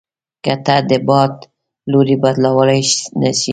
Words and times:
که 0.43 0.53
ته 0.65 0.75
د 0.89 0.91
باد 1.07 1.33
لوری 1.91 2.15
بدلوای 2.23 2.81
نه 3.21 3.31
شې. 3.39 3.49